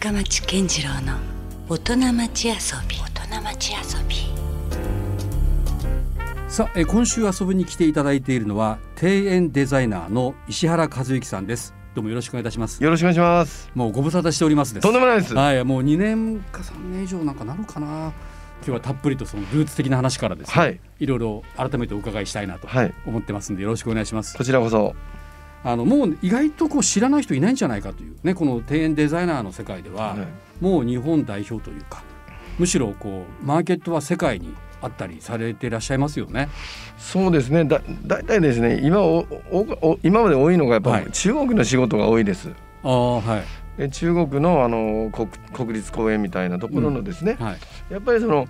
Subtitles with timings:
[0.00, 1.18] 深町健次郎の
[1.68, 2.54] 大人町遊
[2.88, 2.96] び。
[2.96, 4.16] 大人町遊び。
[6.48, 11.74] さあえ今週遊びに来ていただいているのは庭園デザイナーの石原和之さんです。
[11.94, 12.82] どうもよろしくお願いいたします。
[12.82, 13.70] よろしくお願いします。
[13.74, 14.84] もうご無沙汰しておりますです。
[14.84, 15.34] とんでもないです。
[15.34, 17.86] はいもう2年か3年以上なんかなるかな。
[17.86, 18.12] 今
[18.64, 22.94] 日はたっぷりとそのルーツ的な話からですね、はい、いろいろ改めてお伺いしたいなとはい。
[23.06, 24.34] 思ってますんでよろしくお願いします。
[24.38, 24.94] こちらこそ
[25.62, 30.26] あのもう意外とこう知らない人いないんじゃないかというねこの庭園デザイナーの世界では、はい。
[30.62, 32.02] もう日本代表というか
[32.58, 36.48] むしろこうマーケットは世界にあったりされていらっしゃいますよね。
[36.98, 37.64] そうですね。
[37.64, 41.10] だだいたいですね今おおお今まで多いのがやっぱ、はい。
[41.12, 42.50] 中国の仕事が多いです。
[42.82, 43.44] ああはい。
[43.78, 47.58] で中国のあの国国立公園みたいなところのですね、はい。
[47.92, 48.48] やっぱりその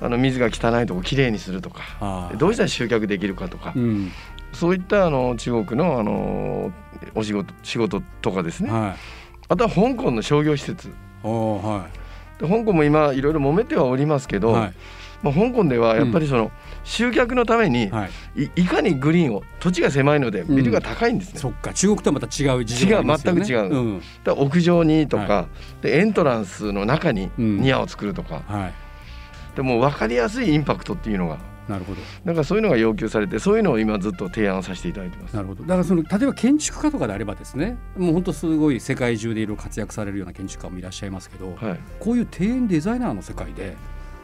[0.00, 4.10] あの水が汚いとこきれいにするとかどうしたら集客できるかとか、うん
[4.54, 6.72] そういったあの中国のあの
[7.14, 8.94] お仕事仕事とかですね、はい。
[9.48, 10.92] あとは香港の商業施設。
[11.22, 11.86] は
[12.38, 14.74] で香港も今いろいろ揉めてはおりますけいど、はい。
[15.22, 16.50] まあ、香港ではやっぱりその
[16.82, 18.10] 集客のために、はい。
[18.44, 21.72] いいかにグリーンを土地が狭いのでビルが高いんですね、そっか。
[21.72, 23.12] 中国とはまた違う事情がね。
[23.12, 24.02] 違う全く違ううん。
[24.22, 25.46] だ屋上にとか、は
[25.80, 27.60] でエントランスの中にうん。
[27.60, 28.74] 庭を作るとか、はい。
[29.56, 35.34] でも分かりやすいインパクトっていうのがなるほどなんかそういうのが要求されてそういうのを今ずっと提案させていただいてます。
[35.34, 35.62] なるほど。
[35.62, 43.76] だからその例えば建築家とかであればですね、もう本当すごい世界中でいろいろ活躍されるような建築家もいらっしゃいますけど、はい、こういう庭園デザイナーの世界で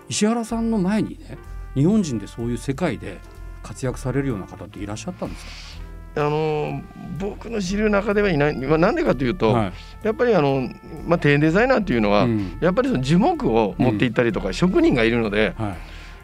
[0.09, 1.39] 石原さんの前にね
[1.75, 3.19] 日本人でそういう世界で
[3.63, 5.81] 活躍されるような方っていらっしゃったんです
[6.17, 6.83] あの
[7.19, 9.59] 僕の知る中ではいない、まあ、なんでかというと、か。
[9.59, 9.73] はい。
[10.03, 10.69] やっぱりあの、
[11.07, 15.77] まあ、庭園デザイナーっていうのは、うんやっぱりその樹木を持っていったりとか、職人がいるのではい。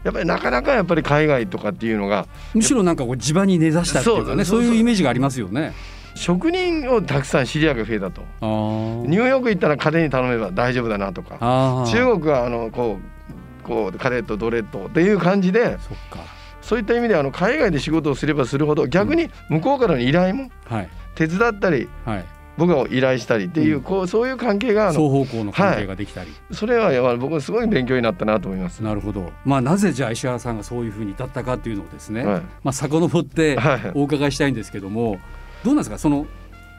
[0.06, 5.72] やっぱりなかなかやっぱり海外とかっていうのがむしろなんかこう地場に根ざしたっていうかねそういうイメージがありますよね。
[6.14, 8.22] 職人をたくさん知り合いが増えたと。
[8.40, 11.84] ニューヨーク行ったら彼に頼めば大丈夫だなとか。
[11.90, 16.20] 中国はあのこうこうカレーとドレッドっていう感じでそっか。
[16.62, 20.88] そういった意味であの海外で仕事をすればするほど逆に向こうからの依頼もはい。
[21.16, 22.24] 手伝ったりはい
[22.56, 23.82] 僕が依頼したりっていう,、うん。
[23.82, 28.82] こうそういう関係があ双の方向の関係ができたり、それはやっぱり僕はすごい勉強になったなと思います。
[28.82, 29.30] なるほど。
[29.44, 32.40] まあなぜじゃあ石原さんがそういうふうに至ったかっていうのをですね、はい。
[32.64, 33.92] まあ遡ってはい。
[33.94, 35.18] お伺いしたいんですけども
[35.64, 35.98] どうなんですか？
[35.98, 36.26] その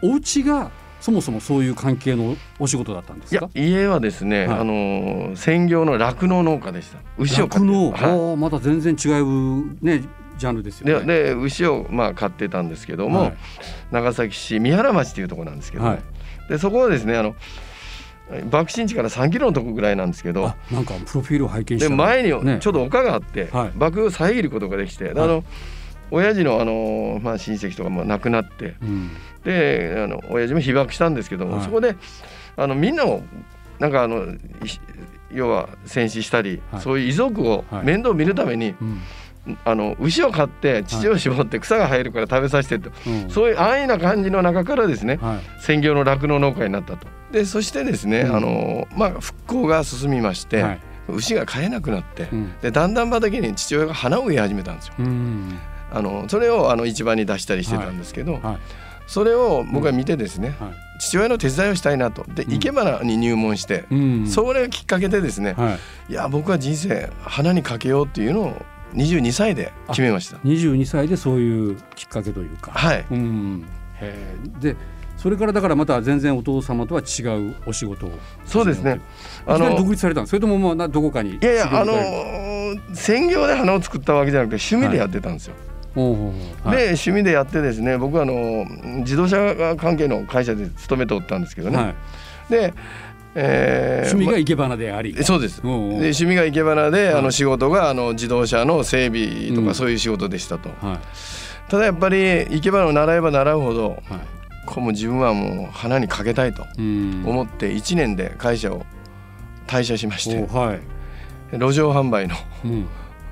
[0.03, 4.59] お家がそもそもそういう関係のお仕事だったんでいやすか家はですね、はい。
[4.59, 6.97] あのー専業の酪農農家でした。
[7.19, 10.01] 牛を酪農、はああまた全然違うね
[10.38, 11.06] ジャンルですい、よね。
[11.06, 13.38] でで牛をまあ飼ってたんですけども、はい。
[13.92, 16.00] 長崎市三原町っていうところなんですけど、はい。
[16.50, 17.36] でそこはですねあの
[18.50, 21.86] 爆心地から3キロのとこぐらいなんですけどあなんかプロフィールを拝見した。
[21.86, 22.58] らで前にね。
[22.59, 23.72] ちょっと丘があって、はい。
[23.75, 25.44] 爆を遮ることができて、であの
[26.12, 29.12] 親父のあの、まあ、親戚とかも亡くなってうん。
[29.44, 31.66] であの親父も被爆したんですけども、はい。
[31.66, 31.96] そこで
[32.58, 33.22] あのみんなを
[33.80, 34.38] なんかあのい
[35.31, 36.81] 要は戦死したり、はい。
[36.81, 37.86] そういう遺族をはい。
[37.86, 39.02] 面倒見るために、うん
[39.66, 43.30] あの牛を飼って乳を絞って草が生えるから食べさせてって、うん。
[43.30, 45.62] そういう安易な感じの中からですねはい。
[45.62, 47.08] 専業の酪農農家になったと。
[47.31, 48.36] でそしてですね、うん。
[48.36, 50.80] あのまあ、復興が進みまして、はい。
[51.09, 52.53] 牛が飼えなくなって、うん。
[52.62, 54.94] でだんだん畑に父親が花を植え始めたんですよ。
[55.00, 55.57] うん。
[55.91, 58.57] あのそれをあの市場に出したりしてたんですけど、はい。
[59.07, 60.72] それを僕は見てですね、はい。
[61.00, 62.25] 父親の手伝いをしたいなと。
[62.25, 62.52] でうん。
[62.53, 64.28] 生け花に入門して、うん。
[64.28, 65.78] それがきっかけでですね、は
[66.09, 66.12] い。
[66.12, 68.62] いや僕は人生花にかけようっていうのを
[68.94, 70.38] 22歳で決めました。
[70.38, 72.72] 22歳でそういうきっかけというか。
[72.72, 73.06] はい。
[73.12, 73.66] うん。
[74.59, 74.75] で
[75.18, 78.12] それからだからまた全然お父様とは違うお仕事を
[78.46, 79.02] そうですね。
[79.48, 80.31] あの独立されたんです。
[80.31, 81.96] それとももうなどこかにいやいやあの
[82.94, 85.56] 専業で花を作ったわけじゃなくて趣味でやってたんですよ。
[86.64, 86.78] はい。
[86.78, 88.66] で趣味でやってですね僕はあの
[89.00, 91.78] 自動車関係の会社で勤めておったんですけどね。
[91.78, 91.96] はい。
[92.50, 92.74] で、
[93.40, 95.62] えー趣味が生け花であり、まそうです。
[95.62, 97.14] で趣味が生け花で、はい。
[97.16, 99.68] あの仕事があの自動車の整備とうん。
[99.68, 101.00] かそういう仕事でしたと、はい。
[101.70, 104.02] ただやっぱり生け花を習えば習うほどはい。
[104.66, 107.24] こうもう自分はもう花にかけたいとうん。
[107.25, 108.86] 思って1年で会社を
[109.68, 110.48] 退社しまして。
[110.51, 110.80] おはい、
[111.54, 112.36] 路上販売の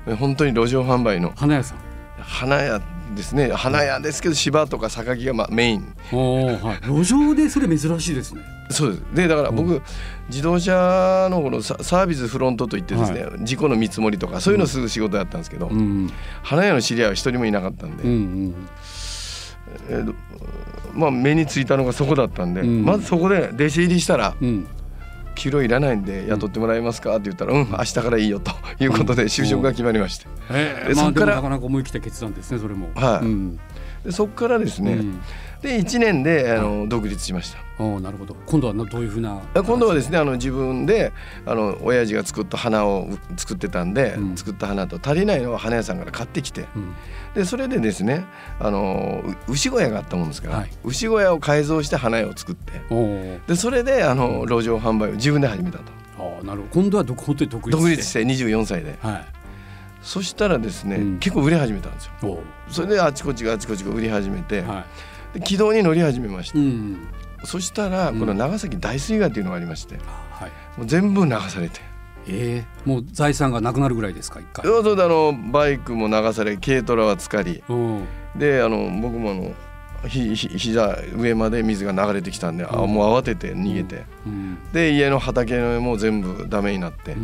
[0.06, 1.32] うん、本当に路上販売の。
[1.36, 1.78] 花屋さん。
[2.20, 2.80] 花屋
[3.16, 3.50] ですね。
[3.52, 5.94] 花屋ですけど芝とか榊がまあメイン。
[6.12, 6.86] はい。
[6.86, 9.02] 路上でそれ珍しいですねそうです。
[9.14, 9.82] でだから僕、う
[10.28, 16.10] 自動車のこのササービスフロントといってですね、事故の見積もりとかそういうのをする仕事やったんですけど、うん
[16.42, 18.54] 花屋の知り合いは一人もいなかったんで、うんうん。
[19.88, 20.14] えーと
[20.94, 22.84] まあ目についたのがそこだったんで、うん。
[22.84, 24.66] まずそこで弟子入りしたらうん。
[25.36, 28.52] 給料いらないんで雇ってもらえますかって言ったらうん明日からいいよと
[28.82, 30.26] いうことで就職が決まりまして。
[30.50, 32.90] ええまあでそっからなかなか思い切った決断ですねそれも。
[32.94, 33.26] はい。
[33.26, 33.60] うん。
[34.04, 35.20] でそこからですね、うん
[35.62, 37.58] で1年であの独立しました。
[37.78, 38.34] おーなるほど。
[38.46, 41.12] 今度はなどういうふうなあ今度はですねあの自分で
[41.44, 44.36] あの親父が作った花を作ってたんで、うん。
[44.36, 46.94] 作った花と足りないのを花屋さんから買ってきてうん。
[47.34, 48.24] でそれでですね
[48.58, 50.70] あのう牛小屋があったもんですから、はい。
[50.84, 52.72] 牛小屋を改造して花屋を作って
[53.46, 55.84] でそれであの路上販売を自分で始めたと。
[56.18, 56.80] あーなるほど。
[56.82, 58.98] 今度はど本当に独立独立して24歳で。
[59.00, 59.24] はい。
[60.02, 61.18] そしたらですね、うん。
[61.18, 62.38] 結構売れ始めたんですよ。
[62.68, 64.84] それであちこちがあちこちが売り始めて、はで
[65.40, 66.58] 軌道に乗り始めました。
[66.58, 66.98] いうん。
[67.44, 68.20] そしたらうん。
[68.20, 70.50] この長崎大水害っていうのがありましてあはい。
[70.76, 71.80] もう全部流されて。
[72.28, 74.64] ええもう財産がなくなるぐらいですか一回。
[74.64, 77.62] そうそうであのバイクも流され軽トラは浸かり。
[77.68, 78.04] うん。
[78.36, 79.54] であの僕もあの
[80.08, 82.92] ひひ膝上まで水が流れてきたんで、あうん。
[82.92, 84.58] もう慌てて逃げて、うん。
[84.72, 87.16] で家の畑のも全部ダメになって、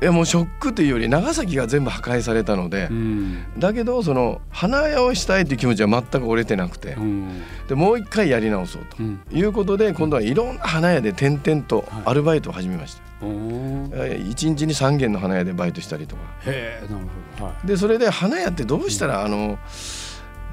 [0.00, 3.44] いうんやもうショックというより長崎が全部破壊されたので、うん。
[3.58, 7.42] だけどその花屋をしたいっていう気持ちは全く折れてなくてう、ん。
[7.68, 9.20] でもう一回やり直そうとうん。
[9.32, 12.02] いうことで今度はいろんな花屋で転々とはい。
[12.06, 13.02] アルバイトを始めました。
[13.24, 13.90] おー。
[13.94, 16.22] えー一日に3軒の花屋でバイトしたりとか。
[16.46, 17.04] へえなる
[17.38, 17.44] ほど。
[17.46, 17.66] はい。
[17.66, 19.58] でそれで花屋ってどうしたらあの、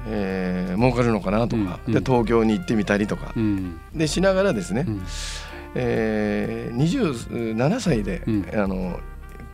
[0.06, 3.78] えー儲かるのかなとか、うんで東京に行ってみたりとか、うん。
[3.94, 5.02] でしながらですね、うん。
[5.74, 8.46] えー、27歳で、うん。
[8.54, 8.98] あの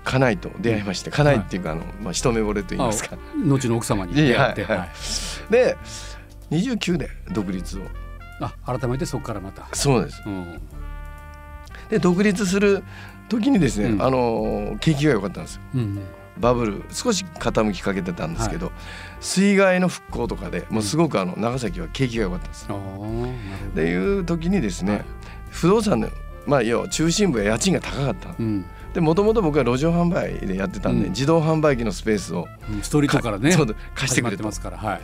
[0.08, 3.18] 家内と出会いまして家内っていうか、あのまあ、一目惚れと言いますか。
[3.36, 4.88] 後の奥様に出会ってはいはい。
[5.50, 5.76] で
[6.50, 7.82] 29で独立を。
[8.40, 9.68] あ改めてそこからまた。
[9.74, 10.22] そうです。
[10.24, 10.60] うん。
[11.90, 12.82] で独立する
[13.28, 14.02] 時にですね、うん。
[14.02, 15.62] あの景気が良かったんですよ。
[15.74, 16.00] うん
[16.38, 18.70] バブル少し傾きかけてたんですけど、
[19.20, 22.66] 水害の復興とかでもうすごくあの長崎は景気が良かったんです。
[22.68, 23.26] ああなるほ
[23.72, 25.04] っていう時にですね、はい。
[25.50, 26.08] 不動産の
[26.46, 28.28] まあ要は中心部は家賃が高かった。
[28.28, 28.64] どうん
[28.98, 31.12] でもともと僕は路上販売でやってたんで、うん。
[31.12, 35.00] 自動販売機のスペースをうんストリートからねそうだ貸してくれてますからはい。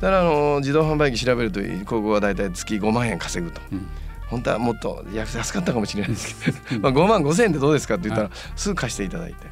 [0.00, 3.60] だからあの自動販売機調べるとここはだいたい月5万円稼ぐと。
[3.70, 3.86] うん。
[4.26, 9.46] 本当はもっと安安かったかもしれないですけど、 まあ5万5千円でどうですかって言ったら、はすぐ貸していただいて。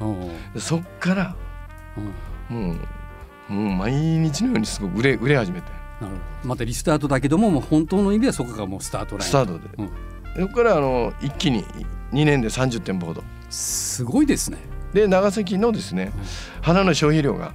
[0.59, 1.35] そっから
[2.49, 2.55] うん。
[2.55, 2.75] も
[3.49, 5.71] うもう毎日のようにすごく売れ売れ始めて。
[6.01, 6.49] なるほど。
[6.49, 9.29] またリスタートだけどももう本当の意味ではそこがもうスタートライン。
[9.29, 9.89] スタートで、うん。
[10.41, 11.63] そこからあの一気に
[12.11, 13.23] 2年で30店舗ほど。
[13.49, 14.57] すごいですね。
[14.93, 16.11] で長崎のですね、
[16.61, 17.53] 花の消費量が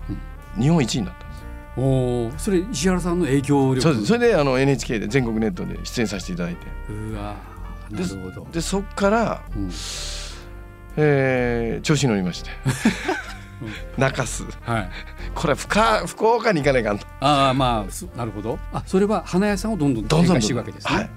[0.59, 1.45] 日本一位になったんです。
[1.77, 3.81] おおそれ石原さんの影響力。
[3.81, 4.06] そうです。
[4.06, 6.67] それであの NHK で全国ネットで出演させていただいて。
[6.91, 7.37] うわ
[7.91, 8.47] なるほど。
[8.53, 9.71] でそっから、うん。
[10.97, 12.51] えー調子に乗りまして。
[13.99, 14.91] 中洲はい。
[15.35, 17.06] これは福岡福岡に行かないかんと。
[17.21, 18.59] ああまあすなるほど。
[18.73, 20.95] あそれは花屋さんをどんどんどんどん展開していくわけですね。
[20.95, 21.11] はい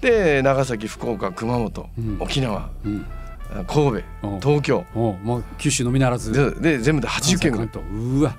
[0.00, 2.16] で長崎福岡熊本、うん。
[2.20, 3.06] 沖縄うん。
[3.66, 4.02] 神お戸
[4.40, 4.84] 東京。
[4.94, 6.32] おもう九州のみならず。
[6.60, 7.68] でで全部で80件ぐらい。
[7.92, 8.36] うわ。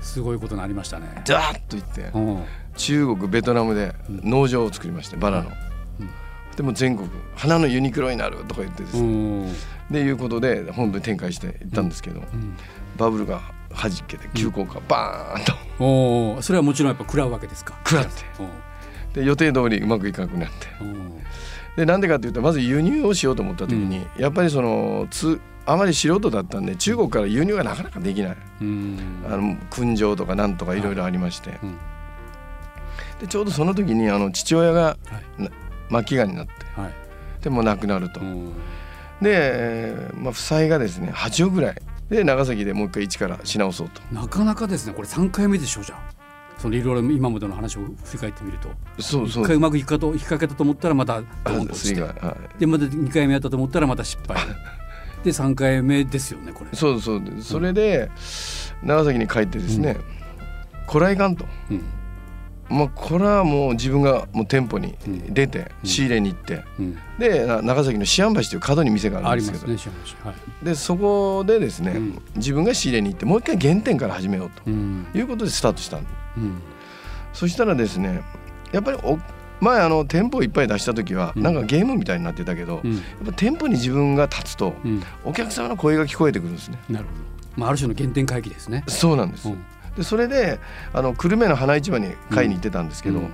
[0.00, 1.22] すごいことになりましたね。
[1.24, 2.00] ザーッと行って。
[2.14, 2.18] う。
[2.18, 2.44] ん
[2.76, 5.50] 中国ベトナムで農場を作りましてバラの、
[6.00, 6.10] うん。
[6.56, 8.98] でも全国花のユニクロになるとか言ってです。
[8.98, 9.00] う。
[9.02, 9.52] ね、ん
[9.90, 12.56] でいうことで本部に展開していったんですけど、うん。
[12.96, 13.40] バブルが
[13.70, 15.52] 弾けて急降下バーンと。
[15.78, 17.74] おおそれはもちろんやっぱ食らうわけですか？
[17.84, 18.22] 食らって
[19.14, 20.66] で予定通りうまくいかなくなって。
[21.76, 28.36] でなんでかっていうとまず輸入をしようと思った時に、やっぱりそのつあまり素人だったんで中国から輸入がなかなかできない。
[28.60, 29.24] うん。
[29.26, 31.78] あの燻蒸とかなんとかいろいろありまして、うん。
[33.20, 34.96] でちょうどその時にあの父親がは
[35.38, 35.42] い。
[35.42, 35.50] な
[35.90, 36.52] 末期がんになって。
[36.80, 36.94] はい。
[37.42, 38.52] でもう亡くなると、うん。
[39.20, 41.76] で、えーまあ、負債がですね8億ぐらい。
[42.08, 44.02] で長崎でもう一回一からし直そうと。
[44.12, 44.92] なかなかですね。
[44.92, 45.98] これ3回目でしょうじゃん
[46.64, 49.44] そのいろいろ今までの話を振り返ってみると1そうそう。
[49.44, 51.94] 回うまくいくかと引っ掛けたと思ったらまたドーンとて
[52.58, 54.38] でまた2回目やったと思ったらまた失敗。
[55.22, 56.70] で3回目ですよねこれ。
[56.74, 58.10] そうそうそれで
[58.82, 59.98] 長崎に帰ってですね、
[60.86, 61.82] こらいかんと、うん
[62.70, 65.34] まあ、これはもう自分がもう店舗にうん。
[65.34, 66.98] 出て仕入れに行って、うん。
[67.18, 69.72] でな長崎の思案橋という角に店がああるんですけど。
[69.72, 69.78] ね
[70.24, 70.64] はい。
[70.64, 72.22] でそこでですね、うん。
[72.36, 75.06] 自分が仕入れに行ってもう一回原点から始めようとうん。
[75.14, 76.62] いうことでスタートしたんうん。
[77.32, 78.22] そしたらですね
[78.72, 79.18] やっぱりお
[79.60, 81.42] 前あの店舗いっぱい出した時は、うん。
[81.42, 82.94] なんかゲームみたいになってたけど、うん。
[82.94, 85.02] やっぱ店舗に自分が立つとうん。
[85.24, 86.78] お客様の声が聞こえてくるんですね。
[86.88, 87.20] なるほど。
[87.56, 88.84] まあある種の原点回帰ですね。
[88.88, 89.64] そうなんです、うん
[89.96, 90.58] でそれで
[90.92, 93.30] あの久留米の花市場に買いに行ってたんですけど、うん。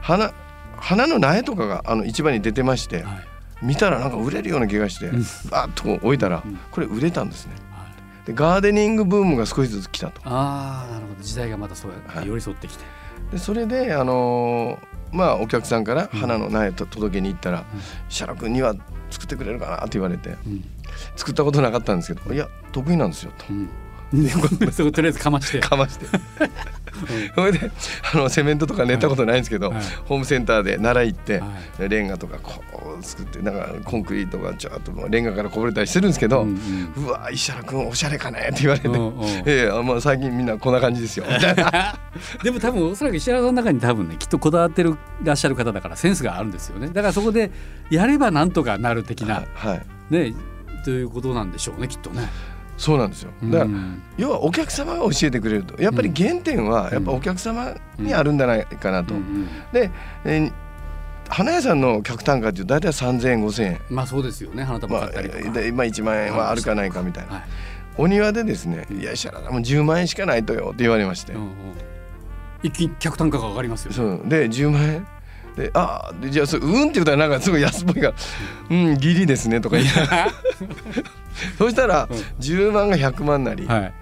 [0.00, 0.32] 花
[0.76, 3.26] 花の苗とかがあの市場に出てまして、はい。
[3.62, 5.22] 見たらなんか売れるような気がして、うん。
[5.50, 6.58] バーッと置いたら、うん。
[6.70, 7.54] これ売れたんですね。
[7.70, 7.86] は
[8.24, 8.26] い。
[8.26, 10.20] でガーデニングブームが少しずつ来たと。
[10.24, 11.22] ああなるほど。
[11.22, 12.28] 時代がまたそうやってはい。
[12.28, 12.84] 寄り添ってきて。
[13.30, 17.64] でそれであのーまあお客さんから花の苗と届けに行ったら
[18.08, 18.74] 「石原君には
[19.10, 20.64] 作ってくれるかな?」って言われてうん。
[21.16, 23.44] 作ったことなかったんですけど「いや得意なんですよ」と。
[23.50, 23.68] うん
[24.72, 25.58] 「そことりあえずかまして。
[25.60, 26.06] かまして。
[27.34, 27.70] それで
[28.12, 29.72] あのセメントとか練ったことないんですけど、
[30.04, 31.48] ホームセンターで習い行って、は
[31.88, 32.62] レンガとかこ
[33.00, 36.50] う作ってなんかコンクリートがちょっとレンガからこぼれたりしてるんですけど、うう
[37.00, 37.06] ん。
[37.06, 38.88] わ石原君おしゃれかねって言われて、
[39.46, 41.24] ええまあ、最近みんなこんな感じですよ。
[41.28, 41.98] みたいな
[42.42, 46.88] でも多分おそらく石原さんの中に多分ねきっとこだわってるらっしゃる方だからセンスがあるんですよね。
[46.88, 47.50] だからそこで
[47.90, 50.14] やればなんとかなる的なはい。
[50.14, 50.34] ね
[50.84, 52.28] ということなんでしょうねきっとね。
[52.82, 53.30] そうなんですよ。
[53.44, 55.80] だから、うん要はお客様が教えてくれると。
[55.80, 59.14] やっぱり原点はやっぱお客様にあるんじゃないかなと。
[59.14, 59.90] うんで、
[60.24, 60.52] えー
[61.28, 63.80] 花屋さんの客単価って大体3,000円5,000円。
[63.88, 64.64] まあそうですよね。
[64.64, 65.60] 花束まあ、買ったりとか。
[65.60, 67.42] で今1万円はあるかないかみたいな、はい。
[67.96, 71.48] お庭でですね「いや石原さんもう10万円しかないとよ」って言われまして、うんうん。
[72.62, 73.96] 一気に客単価が上がりますよね。
[73.96, 74.28] そう。
[74.28, 75.06] で10万円？
[75.56, 78.14] で「ああじゃあそれうん」って言ったらなんかすごい安っぽいから
[78.70, 80.32] 「うんギリですね」とか言いながら
[81.58, 82.16] そしたらうん。
[82.40, 83.92] 10万が100万なり、はい。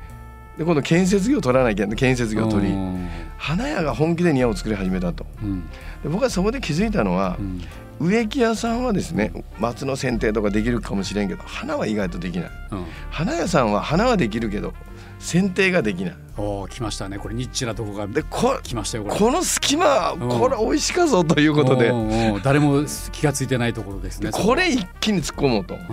[0.58, 2.72] で今度建設業取らなきゃ建設業取り。
[2.72, 3.08] うん。
[3.38, 5.26] 花屋が本気で庭を作り始めたと。
[5.42, 5.62] うん。
[6.02, 7.60] で僕はそこで気づいたのはう、ん。
[8.00, 12.50] 植木屋さんはですね松の剪定とかできるかもしれんけど花は意外とできない。
[12.72, 12.84] うん。
[13.10, 14.74] 花屋さんは花はできるけど
[15.20, 16.16] 剪定ができない。
[16.36, 17.18] おお来ましたね。
[17.18, 19.16] これニッチなとこがでこ来ましたよこれ。
[19.16, 20.28] この隙間うん。
[20.28, 21.92] これ美味しかぞということで。
[22.42, 24.30] 誰も気がついてないところですね。
[24.32, 25.74] これ一気に突っ込もうと。
[25.74, 25.84] はい。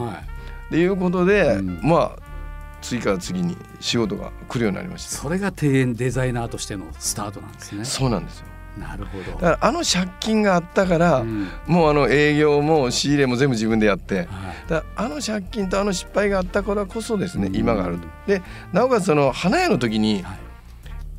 [0.67, 1.79] っていうことで、うん。
[1.83, 2.19] まあ
[2.81, 5.09] 次から次に仕事が来るようになりました。
[5.17, 7.83] それが庭園デザイナーとしてのスタートなんですね。
[7.83, 8.45] そうなんですよ
[8.79, 9.31] なるほど。
[9.33, 11.47] だからあの借金があったから、うん。
[11.65, 14.27] もうあの営業も仕入れも全部自分でやってはい。
[14.67, 17.55] だあの借金とあの失敗があったからこそですね、うん。
[17.55, 18.07] 今があると。
[18.27, 18.41] で
[18.73, 20.37] なおかつその花屋の時にはい。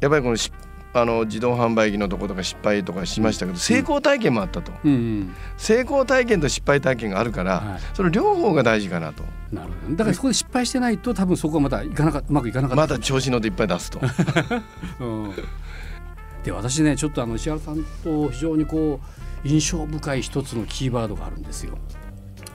[0.01, 0.53] やっぱりこのし
[0.95, 4.73] あの自動販売機のとことか失敗とかしましたけど、成功体験もあったと。
[4.85, 5.35] うんうん。
[5.57, 7.81] 成功体験と失敗体験があるから、はい。
[7.95, 9.23] その両方が大事かなと。
[9.53, 9.97] なるほど。
[9.97, 12.83] だからそこで失敗してないと多分そこはまたいかなかうまくいかなかった。
[12.83, 14.01] また調子乗っていっぱい出すと。
[15.01, 15.35] うん
[16.45, 19.01] で私ねちょっとあの石原さんと非常にこ
[19.45, 21.79] う印象深い一つのキーワードがあるんですよ。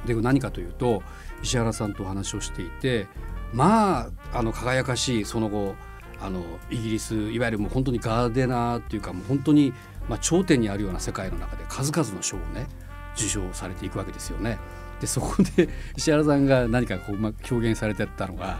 [0.05, 1.01] で何かというと
[1.41, 3.07] 石原さんとお話をしていて
[3.53, 5.75] まああの輝かしいその後
[6.19, 9.73] あのイギリスいわゆるもう本当にガーデナーっていうかもう本当に、
[10.07, 12.67] まあ、頂点にあるような世界の中で数々の賞をね
[13.15, 14.57] 受賞されていくわけですよね。
[14.99, 18.59] でそこで石原さんが何かこう、ま、表現されてたのが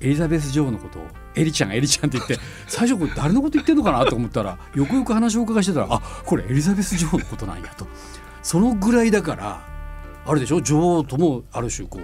[0.00, 2.38] エリザベス女王のことをエリちゃんエリちゃんって言って
[2.68, 7.86] 最初これ誰のこと言ってんのかなと思ったらよくよく話をお伺いしてたらあこれエリザベス女王のことなんやと。
[8.42, 9.60] そのぐらいだから
[10.26, 10.60] あれでしょ？
[10.60, 12.02] 女王ともある種こう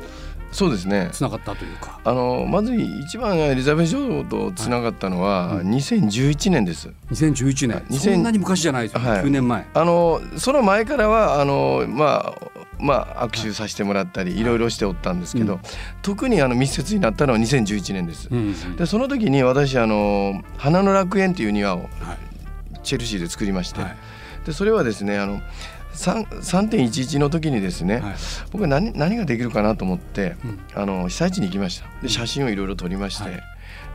[0.55, 1.09] そうですね。
[1.13, 1.99] つながったというか。
[2.05, 5.65] あのまず一番エリザベス女王とつながったのははい。
[5.67, 6.91] 2011年です。
[7.11, 7.83] 2011年。
[7.91, 9.23] 2000そんなに昔じゃないですよ、はい。
[9.23, 9.67] 9年前。
[9.73, 14.45] あのその前からはあのまあまあ握手させてもらったりい。
[14.45, 15.61] ろいろしておったんですけど、うん。
[16.03, 18.29] 特にあの密接になったのは2011年です。
[18.31, 18.77] うんうん。
[18.77, 21.89] でその時に私あの花の楽園という庭をはい。
[22.83, 23.97] チェルシーで作りまして、はい。
[24.45, 25.41] でそれはですねあの
[25.95, 28.15] 3 3.11の時にですね、はい。
[28.51, 30.61] 僕は何何ができるかなと思ってうん。
[30.75, 31.87] あの被災地に行きました。
[32.03, 33.43] で写真をいろいろ撮りまして、はい。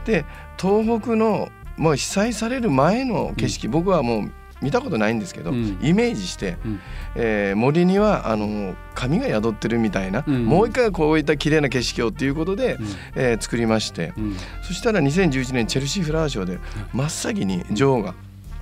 [0.06, 0.25] で
[0.58, 5.77] 東北のもう被災される前の景色、僕はもう見たことないんですけど、うん。
[5.81, 6.79] イメージして、うん。
[7.15, 10.45] えー森にはあの神が宿ってるみたいな、うん。
[10.45, 12.85] もう一回こういった綺麗な景色をっていうことで、うん。
[13.15, 14.37] えー作りまして、うん。
[14.63, 16.59] そしたら2011年チェルシーフラワーショーで
[16.93, 18.13] 真っ先に女王が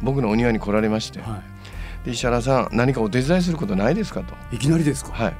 [0.02, 1.42] 僕のお庭に来られまして、は
[2.06, 4.34] で石原さん何かお手伝いすることないですかと。
[4.52, 5.12] い、いきなりですか？
[5.14, 5.34] はい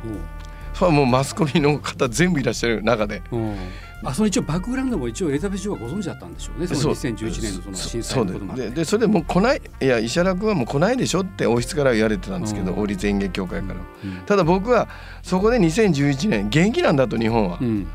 [0.76, 3.24] それはもうマスコミの方全部いらっしゃる中で。
[3.32, 3.50] うん。
[3.50, 3.58] うん
[4.04, 6.68] あその一応バックグラウンドも一応エリザベス女王はご存知だったんでしょうね。
[6.68, 8.70] その2011年のその震災のこともあって。
[8.70, 12.80] ででそれでもう来ないいや石原君はもう来ないでしょって王室からは言われてたんですけどうん。
[12.82, 13.80] 王立演芸協会から。
[14.04, 14.18] うん。
[14.26, 14.90] ただ僕は
[15.24, 17.88] そこで2011年元気なんだと日本は、うん。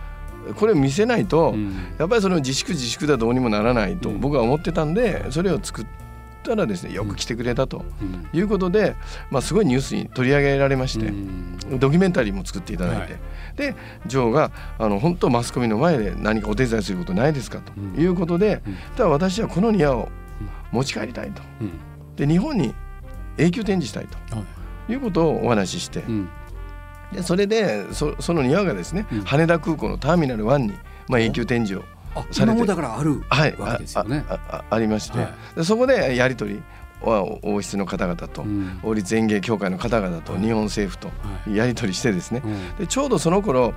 [0.56, 1.74] これを見せないと、うん。
[1.98, 4.20] やっぱりその自粛自粛ではどうにもならないとうん。
[4.20, 5.86] 僕は思ってたんでそれを作っ
[6.42, 8.28] たらですねよく来てくれたとうん。
[8.32, 8.96] いうことで、
[9.30, 11.78] まあ、すごいニュースに取り上げられまして、うん。
[11.78, 13.20] ドキュメンタリーも作っていただいて、はい。
[13.56, 13.74] で
[14.06, 18.02] 女王があの本当マスコミの前で何かお手伝いすることないですかとうん。
[18.02, 18.76] いうことで、うん。
[18.96, 20.08] ただ私はこの庭を
[20.72, 21.42] 持ち帰りたいと。
[21.60, 21.70] うん。
[22.16, 22.74] で日本に
[23.38, 24.06] 永久展示したい
[24.36, 24.44] はい。
[24.86, 26.28] ということをお話しして、うん。
[27.12, 29.20] でそれでそその庭がですね、うん。
[29.22, 30.72] 羽田空港のターミナル1に、
[31.08, 31.84] まあ、永久展示を
[32.36, 34.24] 今もだからあるはい、わけですよね。
[34.28, 35.24] あああありまして、は
[35.54, 35.56] い。
[35.56, 36.62] でそこでやり取り
[37.02, 38.80] は王室の方々と、うん。
[38.82, 40.42] 王立園芸協会の方々とはい。
[40.42, 41.14] 日本政府とは
[41.46, 41.56] い。
[41.56, 42.76] やり取りしてですね、うん。
[42.76, 43.74] でちょうどその頃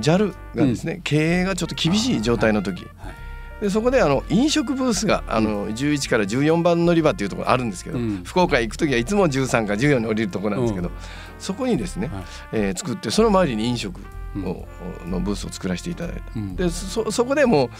[0.00, 3.14] JAL がですね、経営がちょっと厳しい状態の時、はい。
[3.60, 8.22] でそこであの飲食ブースがあの11から14番乗り場っていうところあるんですけど、うん。
[8.24, 10.94] 福岡へ行く時はいつも13か14に降りるところなんですけど、うん。
[11.38, 12.24] そこにですね、はい。
[12.52, 14.00] えー作ってその周りに飲食。
[14.00, 14.02] を、
[14.34, 16.22] のブースを作らせていただいた。
[16.36, 16.56] うん。
[16.56, 17.70] でそそこでも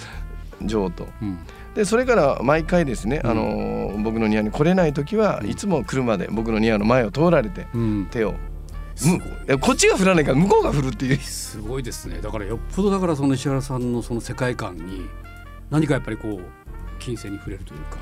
[0.62, 1.08] うジョーと。
[1.23, 1.38] うん。
[1.75, 3.30] でそれから毎回ですね、うん。
[3.30, 5.50] あの僕の庭に来れない時は、うん。
[5.50, 8.08] いつも車で僕の庭の前を通られてうん。
[8.11, 8.34] 手を。
[9.61, 11.16] こっちが振らないから向こうが振るっていう。
[11.18, 12.20] すごいですね。
[12.20, 15.08] だからよっぽどだからその石原さんのその世界観に
[15.70, 16.40] 何かやっぱりこう
[17.00, 17.99] 金銭に触れるというか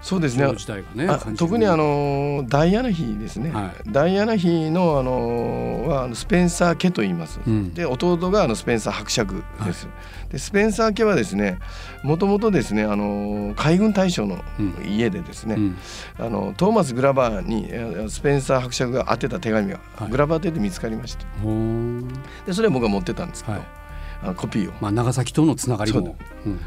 [0.00, 0.46] そうですね。
[0.94, 7.74] ね特にあのダイアナ妃ですね、はダイアナ妃のあのはスペンサー家と言います、うん。
[7.74, 9.88] で弟があのスペンサー伯爵です、
[10.30, 11.58] でスペンサー家はですね
[12.04, 14.42] もともとですねあの海軍大将の
[14.86, 15.78] 家でですね、うん。
[16.18, 20.10] あのトーマス・グラバーにえスペンサー伯爵が宛てた手紙が、はい。
[20.10, 21.24] グラバー邸で見つかりました
[22.46, 23.66] でそれは僕が持ってたんですけど、はい。
[24.22, 24.72] あのコピーを。
[24.80, 26.16] まあ長崎とのつながりも。
[26.46, 26.60] うん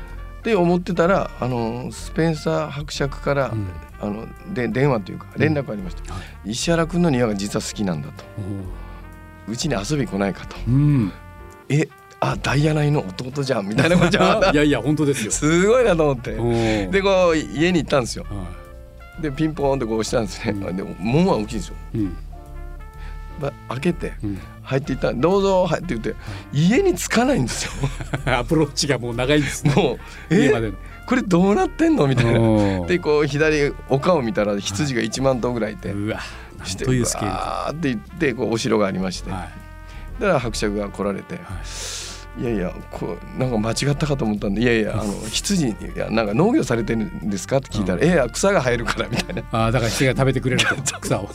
[0.44, 3.68] で思ってたらあのスペンサー伯爵から、うん。
[4.02, 6.52] あので電話というか連絡がありました、はい。
[6.52, 8.24] 石原君の庭が実は好きなんだと。
[9.48, 9.56] おう。
[9.56, 10.56] ちに遊び来ないかと。
[10.58, 11.14] ーうん。
[11.70, 11.88] え
[12.20, 15.32] あダイアナ妃の弟じゃんみたいなことじゃ いやいや本当ですよ。
[15.32, 16.88] すごいなと思って。
[16.88, 18.26] でこう家に行ったんですよ。
[18.30, 18.46] は
[19.22, 20.76] でピンポーンってこう押したんですね、うん。
[20.76, 22.18] で門は大きいんですよ、いうん。
[23.40, 24.40] ま開けてうん
[24.72, 26.16] 入っていったどうぞ入って言って
[26.54, 27.72] 家に着かないんですよ。
[28.34, 29.74] アプローチがもう長いんですね。
[29.76, 30.00] もう
[30.30, 30.72] え家まで。
[30.72, 32.88] のこれどうなってんのみたいな。
[32.88, 36.22] でこう左丘を見たら羊が1万頭ぐらいいて、うわ
[36.58, 37.32] なんしてというスケール。
[37.32, 39.50] かわーって言ってこうお城がありまして、は
[40.20, 41.36] だから伯爵が来られて。
[41.36, 47.58] いはいいやいやこうなんか間違ったかと思ったんでいやいや あの羊いやなんか農業されてるんですか？
[47.58, 48.30] って聞いたら、うん。
[48.32, 49.44] 草が生えるからみたいな。
[49.52, 51.30] ああだから人が食べてくれると 草を。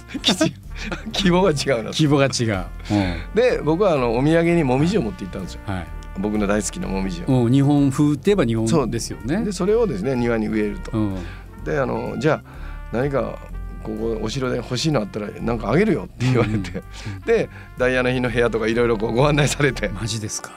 [1.13, 2.03] 希望 が違うなと。
[2.03, 3.35] 規模が違う、うん。
[3.35, 5.61] で僕はあのお土産にもみじを持って行ったんですよ。
[5.67, 5.87] はい。
[6.19, 7.45] 僕の大好きなもみじを。
[7.45, 8.81] うん、日本風って言えば日そう。
[8.81, 9.45] 本ですよね。
[9.45, 10.93] でそれをですね庭に植えると。
[10.97, 11.17] うん。
[11.65, 12.43] であのじゃあ
[12.93, 13.39] 何か
[13.87, 16.83] ここお城で欲しいのあったらなんかあげるよって言われて、
[17.25, 19.89] でダイアナ妃の部屋とかいろいろご案内されて。
[19.95, 20.51] マジですか、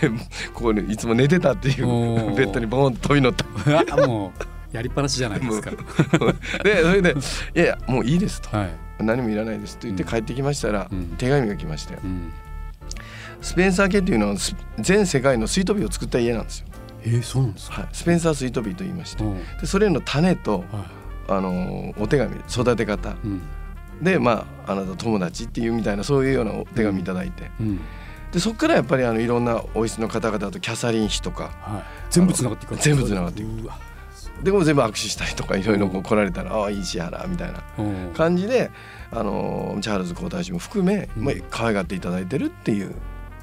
[0.00, 0.10] で
[0.52, 1.86] ここにいつも寝てたっていう
[2.34, 4.32] ベッドにボーンと飛び乗ったも
[4.72, 5.70] うやりっぱなしじゃないですか。
[6.64, 7.14] でそれで
[7.54, 8.56] 「いやいやもういいです」と。
[8.56, 11.14] はい、「何もいらないです」と言って帰ってきましたら、うん。
[11.18, 12.32] 手紙が来ましてうん、
[13.40, 16.66] スペンサー家っていうのはス全世界のスイートピーを作った家なんですよ、
[17.04, 19.22] えー、そうなんですか、はい、スペンサースイートピーと言いまして。
[19.22, 19.38] うん。
[19.60, 21.01] でそれの種とは
[21.36, 23.10] あのお手紙育て方。
[23.10, 23.42] いうん。
[24.02, 27.50] でまああなた友達っていうみたいなそういうようなお手紙いただいて。
[27.60, 27.80] うん。
[28.32, 31.50] でそこからやっぱりあのいろんな王室の方々とキャサリン妃とか。
[31.60, 33.70] はい、全部つながっていく全部繋がっていく。
[34.42, 38.12] でも全部握手したりとかいろいろこう来られたら「ああいい石原」みたいなうん。
[38.14, 38.70] 感じで
[39.12, 41.24] あのチャールズ皇太子も含め、うん。
[41.24, 42.94] まあ、可愛がっていただいてるっていう。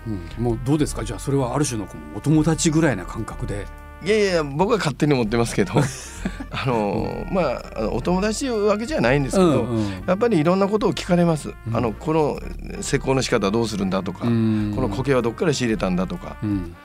[0.07, 1.03] うん、もうどうですか？
[1.03, 3.67] じゃあそれはある種のお友達ぐらいな感覚で
[4.03, 5.73] いやいや僕は勝手に思ってますけど
[6.51, 9.89] あのまあお友達というわけじゃないんですけど、うんうん。
[10.07, 11.75] やっぱりいろんなことを聞かれます、うん。
[11.75, 12.39] あのこの
[12.81, 14.73] 施工の仕方はどうするんだとか、うん。
[14.75, 16.75] この苔はどっから仕入れたんだとか、うん。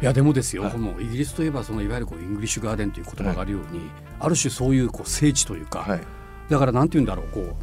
[0.00, 0.78] いやでもですよ、はい。
[0.78, 3.82] もうイギリスといえばそのいわゆるこうイングリッシュガーデンという言葉があるように、
[4.18, 6.00] ある種そういうこう聖地というか、はい、
[6.48, 7.54] だからなんて言うんだろうこう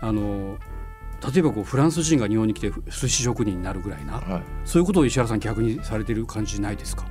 [0.00, 0.56] あの
[1.20, 4.14] 例えばこうフランス人が日本に来て寿司職人になるぐらいな。
[4.14, 7.06] はい、そういうことを石原さん逆にされてる感じないですか、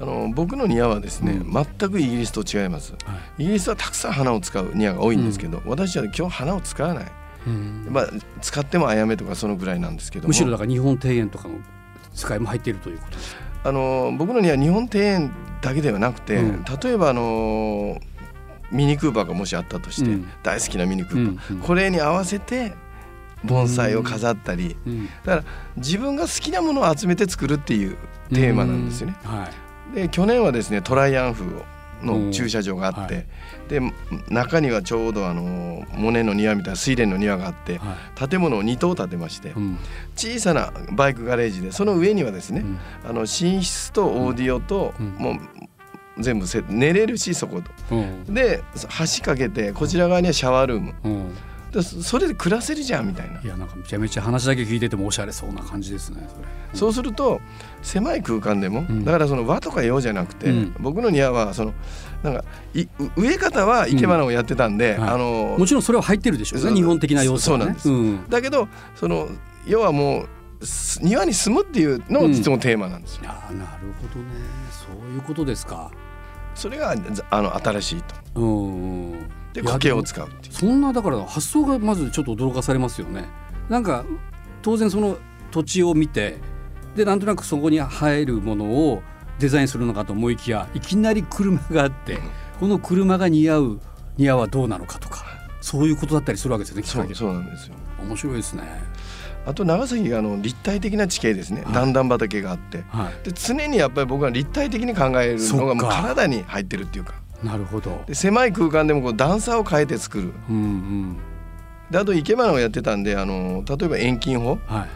[0.00, 1.52] あの僕の庭はですね、うん。
[1.52, 2.92] 全くイギリスと違います。
[2.92, 2.98] は
[3.38, 3.42] い。
[3.42, 7.12] イギリスはたくさん花を使う庭が多いんですけど、私は今日花を使わない、
[7.46, 7.86] うん。
[7.90, 8.08] まあ、
[8.40, 10.28] 使ってもあやめとかそのぐらいなんですけども。
[10.28, 11.54] むしろだから日本庭園とかの
[12.14, 13.40] 使いも入っているということですか？
[13.62, 16.64] あの僕の庭は日本庭園だけではなくて、うん。
[16.64, 18.00] 例えばあの
[18.72, 20.28] ミニクーパーがもしあったとして、うん。
[20.42, 21.62] 大好きなミニクーパー、うんうん。
[21.62, 22.72] これに合わせて
[23.44, 25.06] 盆栽を飾ったり、うん。
[25.06, 25.44] だから
[25.76, 27.96] 自分が好きなものを集めて作るっていう
[28.30, 29.16] テーマなんですよね。
[29.24, 29.30] うん。
[29.30, 29.48] は
[29.92, 29.94] い。
[29.94, 31.46] で去年はですねトライアン風
[32.02, 33.26] の駐車場があって、はい。
[33.68, 33.80] で
[34.28, 38.28] 中にはちょうどあのモネの庭みたいな睡蓮の庭があって、はい。
[38.28, 39.78] 建物を2棟建てまして、うん。
[40.16, 42.78] 小さなバイクガレージでその上にはですね、うん。
[43.08, 43.26] あの寝
[43.62, 45.06] 室とオーディオと、うん。
[45.18, 45.38] もう
[46.18, 47.70] 全部せ寝れるしそこと。
[47.94, 48.34] うん。
[48.34, 48.62] で
[49.16, 50.94] 橋かけてこちら側にはシャワールーム
[51.72, 53.40] そそれで暮らせるじゃんみたいな。
[53.40, 56.28] いやなんかめちゃめちゃ話だけ聞いててもおしゃれそうな感じですね
[56.74, 57.40] そうすると
[57.82, 59.04] 狭い空間でも、ん。
[59.04, 60.74] だからその和とか洋じゃなくて、うん。
[60.80, 61.74] 僕の庭はその
[62.22, 66.60] なんかいう植え方は生け花をやってたんで、あのもちろんそれは入ってるでしょ。
[66.60, 67.88] うね日本的な要素そうなんです。
[67.88, 68.28] うん。
[68.28, 69.28] だけどその
[69.66, 70.26] 要はも
[70.60, 73.22] うす庭に住むっていうのも実もテーマなんですよ。
[73.22, 74.30] いやーなるほどね。
[74.70, 75.90] そういうことですか。
[76.54, 78.14] それがざあの新しいと。
[78.34, 80.52] うんうんでを使うっていう。
[80.52, 83.24] そんなだから発想がまずちょっと驚かされますよね。
[83.68, 84.04] なんか
[84.62, 85.16] 当然その
[85.50, 86.38] 土地を見て
[86.96, 89.02] でなんとなくそこに入るものを
[89.38, 92.18] デザインするのかと思いきやいきなり車があって
[92.58, 93.80] この車が似合う
[94.18, 95.24] 似合うはどうなのかとか
[95.60, 97.74] そういうことだったりするわけですよねそうそうなんですよ。
[98.02, 98.62] 面白いですね。
[99.46, 101.72] あと長崎があの立体的な地形ですね、はい。
[101.72, 102.84] 段々畑があって。
[102.88, 103.24] はい。
[103.24, 108.04] で常にやっぱり僕は立体的に考えるのがもう体に入ってるっていうかなるほど。
[108.06, 110.32] で狭い空間でもこう段差を変えて作る。
[110.48, 111.16] うんうん。
[111.90, 114.58] であと生け花をやってたんであの例えば遠近法。
[114.66, 114.86] は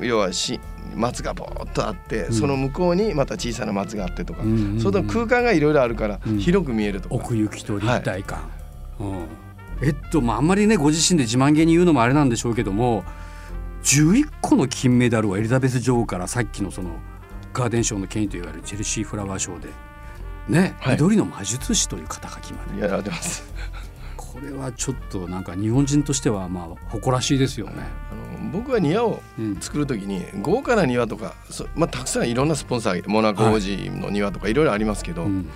[0.00, 0.06] い。
[0.06, 0.60] 要はし
[0.94, 2.32] 松がぼーっとあって、うん。
[2.32, 4.80] その向こうにまた小さな松があってとか、うんうんうん。
[4.80, 6.38] その空間がいろいろあるからうん。
[6.38, 8.50] 広く見えるとか、奥行きと立体感、
[9.00, 9.26] うん、
[9.82, 13.04] えっとまああんまりねご自身で自慢げに言うのもあれなんでしょうけども
[13.84, 16.90] 11個の金メダルをエリザベス女王からさっきのその
[17.52, 19.68] ガーデン賞の権威といわれるチェルシーフラワー賞で
[20.48, 20.94] ね、はい。
[20.94, 22.80] 緑の魔術師という肩書きまで。
[22.80, 23.44] やられてます。
[24.16, 27.74] これはちょっとなんか日本人としてはまあ誇らしいですよね。
[28.12, 29.56] あの僕は庭をうん。
[29.60, 35.50] 作る時に豪華な庭とかそ、まあ、たくさんいろんなスポンサーモナコ王子の庭とかいろいろありますけど、うん。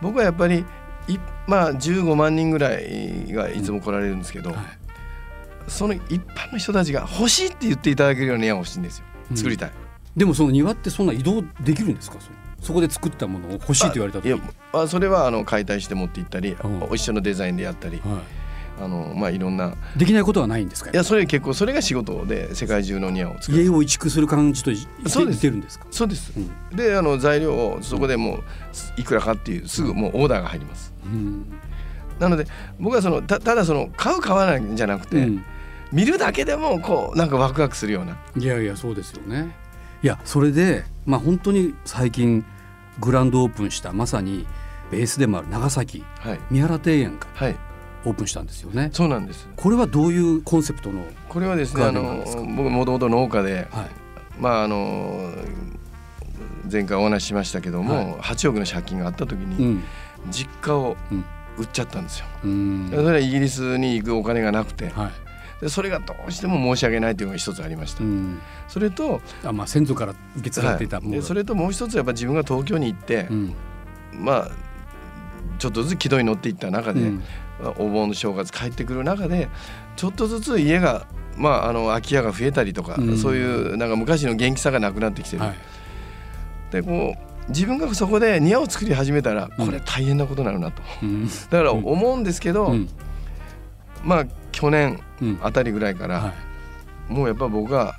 [0.00, 0.64] 僕はやっぱり
[1.06, 4.60] いまあ15万人ぐらいがいつも来られるんですけど、はい。
[5.68, 9.04] その一般の人たちが欲しいって言っていただけるような庭が欲しいんですよ。
[9.30, 9.36] うん。
[9.36, 9.72] 作りたい。
[10.16, 12.18] でもその庭ってそんな移動できるんですか？
[12.60, 14.38] そこで作ったものを欲しいと言われた時いや
[14.72, 16.56] あそれはあの解体して持って行ったり、
[16.92, 18.22] 一緒のデザインでやったり、は
[18.80, 19.74] あのまあいろんな。
[19.96, 20.90] い、できないことはないんですか？
[20.90, 23.62] いやそれ結構それが仕事で世界中の庭を作る。
[23.62, 26.32] 家を移築する感じといそうでするんですか、そうです。
[26.36, 26.76] うん。
[26.76, 28.42] であの材料をそこでもう
[28.96, 30.92] いくらかっていうすぐもうオーダーが入ります。
[31.04, 31.44] うん。
[32.18, 32.46] なので
[32.78, 35.44] 僕はそのたただその買う買わないんじゃなくて、うん。
[35.92, 38.18] 見るだけでもこうなんかワクワクするような。
[38.36, 39.54] いやいやそうですよね
[40.04, 42.44] いやそれでまあ本当に最近
[43.00, 44.46] グランドオープンしたまさに
[44.90, 46.40] ベースでもある長崎はい。
[46.50, 47.56] 三原庭園がはい。
[48.04, 48.90] オープンしたんですよね。
[48.92, 49.48] そうなんです。
[49.56, 52.22] これはどういうコンセプトのこれはですねガあの
[52.54, 53.88] 僕もともと農家ではい。
[54.38, 55.32] まああの
[56.70, 58.12] 前回お話ししましたけども、はい。
[58.16, 59.84] 8億の借金があった時うにん。
[60.30, 61.24] 実家をうん。
[61.56, 62.26] 売っちゃったんですよ。
[62.44, 62.88] うん。
[62.90, 65.08] それはイギリスに行くお金がなくてはい。
[65.08, 65.23] で
[65.68, 68.02] それがどうしても申し訳ないというのが一つありました。
[68.02, 68.40] うん。
[68.68, 71.10] それと、あまあ先祖から受け継がれていたはい。
[71.10, 73.54] でそれともう一つやっぱ自分が東京に行って、うん。
[74.12, 74.50] まあ
[75.58, 77.22] ちょっとずつ軌道に乗っていった中で、うん。
[77.62, 79.48] まあお盆の正月帰ってくる中で
[79.96, 83.18] ちょっとずつ家がまああの空き家が増えたりとか、うん。
[83.18, 85.42] そういうなんか昔の元気さがなくなってきてる。
[85.42, 85.54] はい。
[86.72, 89.66] でこう自分がそこで庭を作り始めたらうん。
[89.66, 91.26] これ大変なことになるなと、うん。
[91.26, 92.88] だから思うんですけど、うん。
[94.02, 94.98] まあ去年うん
[95.42, 96.34] あたりぐらいから、は
[97.10, 97.12] い。
[97.12, 97.96] もうやっぱ僕は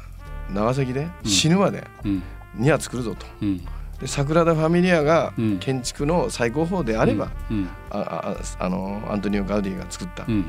[0.53, 2.23] 長崎で死ぬまでうん。
[2.55, 3.25] 庭作るぞと。
[3.41, 3.61] うん。
[3.99, 5.57] でサグラダ・ファミリアがうん。
[5.59, 7.69] 建築の最高峰であれば、うん。
[7.89, 10.25] あああのアントニオ・ガウディが作った。
[10.27, 10.45] うん。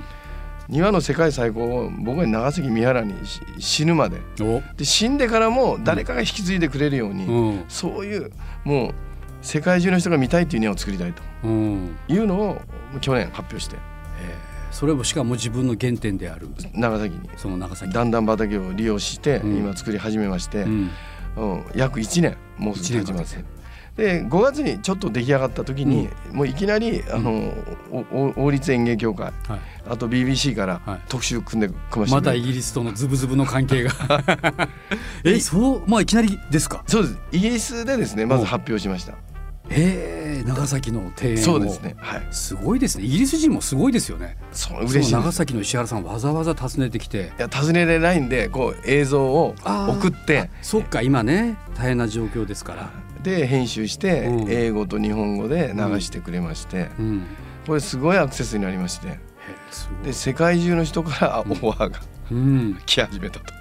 [0.68, 4.20] 庭の世界最高を僕は長崎三原にし死ぬまで。
[4.40, 4.62] お。
[4.76, 7.64] で死んでからも誰かが引き継いでくれるように、うん。
[7.68, 8.30] そういう
[8.64, 8.94] もう
[9.42, 11.96] 世界中の人が見たいっていう庭を作りたいとうん。
[12.08, 12.60] いうのを
[13.00, 13.76] 去年発表して
[14.70, 16.48] それもしかも自分の原点である。
[16.74, 17.28] 長崎に。
[17.36, 17.92] その長崎。
[17.92, 19.56] 段々畑を利用してうん。
[19.58, 20.90] 今作り始めまして、うん。
[21.36, 21.64] うん。
[21.74, 23.38] 約1年もうすぐ経ちます。
[23.96, 27.54] で5月にちょっと出来上がった時に、もういきなりあの、
[28.36, 29.60] 王立園芸協会はい。
[29.88, 31.00] あと BBC からはい。
[31.08, 33.92] 特集組んで組ましてまたイギリスとのズブズブの関係が。
[35.24, 35.82] えそう？
[35.86, 36.84] まあいきなりですか？
[36.86, 37.18] そうです。
[37.32, 39.14] イギリスでですねまうんず発表しました
[39.70, 41.36] えー、長崎の庭園を。
[41.38, 41.94] そうですね。
[41.98, 42.26] はい。
[42.30, 43.04] すごいですね。
[43.04, 44.36] イギリス人もすごいですよね。
[44.52, 47.32] そう嬉しい長崎の石原さんわざわざ訪ねてきて。
[47.38, 50.50] いや尋ねれないんでこう映像を送って。
[50.62, 52.90] そっか今ね大変な状況ですから。
[53.22, 54.50] で編集してうん。
[54.50, 56.90] 英語と日本語で流してくれまして。
[56.98, 57.26] うん。
[57.66, 59.18] これすごいアクセスになりまして。
[60.04, 62.00] で世界中の人からオファーが
[62.30, 62.78] うん。
[62.86, 63.52] 来始めたと。
[63.52, 63.55] あ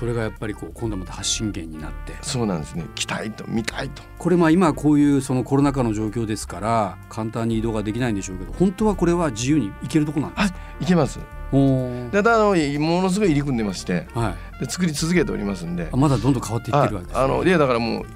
[0.00, 2.14] それがやっぱりこう今度また発信源になって。
[2.22, 2.86] そうなんですね。
[2.94, 4.02] 来たいと見たいと。
[4.18, 10.58] これまあ今こういうそのコロナ禍の状況ですから簡単に移動ができないんでしょうけど本当はこれは自由に行けるとこなんですか？
[10.80, 11.18] いけます。
[11.52, 14.64] でただあのものすごい入り組んでましてはい。
[14.64, 15.90] で作り続けておりますんで。
[15.92, 18.06] あまだどんどん変わっていってるわけです、ね、あのいやだからもう、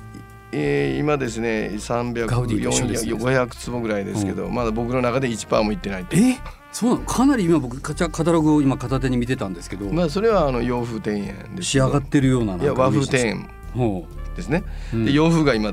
[0.53, 3.13] えー今ですね300ガウディと一緒ですね。
[3.13, 6.17] 500坪ぐらいですけど、まだ僕の中で1%もいってないと。
[6.17, 6.39] え？
[6.75, 15.05] そうかなり今僕カチャカタログを今片手に見てたんですけど、まあそれはあの洋風庭園です仕上がってるようないや和風庭園ほですね、う、うん。
[15.05, 15.73] で洋風が今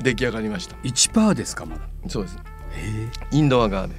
[0.00, 0.76] 出来上がりました。
[0.84, 1.82] 1%ですかまだ？
[2.08, 2.38] そうです。
[2.76, 3.10] え。
[3.32, 3.94] インドアガーデ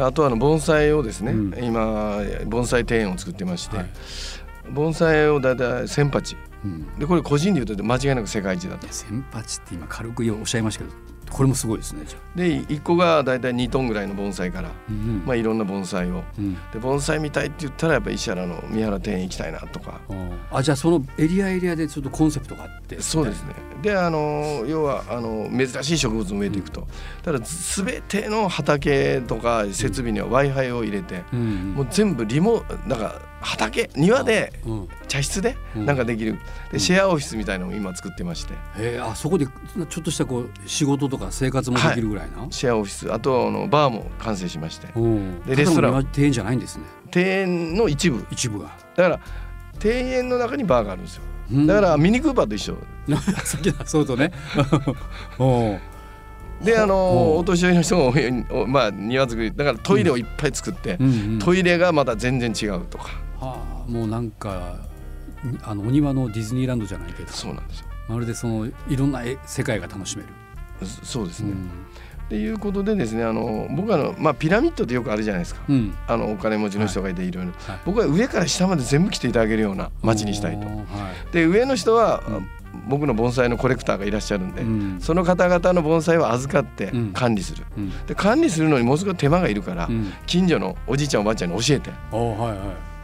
[0.00, 0.02] ン。
[0.02, 1.64] あとはあの盆栽をですね、うん。
[1.64, 3.90] 今盆栽庭園を作ってまして、はい。
[4.70, 6.98] 盆栽をだいたい1000鉢うん。
[6.98, 8.86] でこれ個人で言うと間違いなく世界一だと。
[8.86, 16.22] いや千八って今軽くおっしゃいましたけどこれもすごいですねで1個がだいたい2トンぐらいの盆栽から、うんまあ、いろんな盆栽を。
[16.38, 16.54] うん。
[16.72, 20.00] で盆栽見たいって言ったらやっぱ石原の三原庭園行きたいなとか。
[20.08, 23.54] うんあじゃあそのエリアエリアでちょっとコンセプトがあってそうですね。
[23.82, 26.86] であの要はあの珍しい植物を植えていくと、
[27.22, 31.74] ただ全ての畑とか設備には w i f i を入れて、うん。
[31.74, 34.88] もう全部リモなんか畑庭でうん。
[35.06, 35.86] 茶室でうん。
[35.86, 36.38] なんかできる、
[36.72, 38.54] でシェアオフィスみたいなのを今作ってまして。
[38.76, 43.12] へえあそこでちょっとしたこう仕事とか生活もできるぐらいな、シェアオフィス。
[43.12, 44.88] あとあのバーも完成しまして。
[44.96, 45.40] うん。
[45.44, 45.92] でレストラン。
[45.92, 46.84] 庭庭園じゃないんですね。
[47.14, 48.26] 庭園の一部。
[48.30, 48.70] 一部が。
[48.96, 49.20] だから
[49.82, 51.22] 庭園の中にバーがあるんですよ。
[51.52, 51.66] うん。
[51.66, 52.76] だからミニクーパーと一緒。
[53.44, 54.32] さっきのそうとね。
[56.62, 56.94] であほの
[57.36, 57.38] う。
[57.38, 59.54] お年寄りの人が多いおまあ庭作り。
[59.54, 61.38] だからトイレをいっぱい作って、うんうん。
[61.38, 64.76] トイレがまた全然違うとかはあ、もうなんか
[65.44, 67.86] にあのお庭のディズニーランドじゃないけどそうなんですよ。
[68.08, 70.28] まるでそのいろんな絵世界が楽しめる。
[70.82, 71.56] そそうですね、うん。
[71.56, 75.94] っていうことでですねあの僕はあの、まあ、ピラミッドってよくあるじゃないですか、うん。
[76.06, 77.52] あのお金持ちの人がいていろいろ。
[77.52, 77.80] はい。
[77.84, 80.66] 僕は上から下まで全部来ていただけるような街にしたいと。
[80.66, 80.74] は
[81.30, 81.32] い。
[81.32, 82.48] で上の人は、うん。
[82.86, 85.00] 僕の盆栽のコレクターがいらっしゃるんで、うん。
[85.00, 87.12] その方々の盆栽を預かってうん。
[87.12, 88.06] 管理する、うん。
[88.06, 90.12] で管理するのにものすごい手間がいるから、うん。
[90.26, 91.90] 近所のおじいちゃんおばあちゃんに教えて。
[92.10, 92.97] はいはい